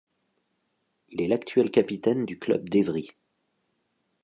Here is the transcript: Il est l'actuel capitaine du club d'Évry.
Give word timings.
Il 1.09 1.21
est 1.21 1.27
l'actuel 1.27 1.69
capitaine 1.69 2.25
du 2.25 2.39
club 2.39 2.69
d'Évry. 2.69 3.11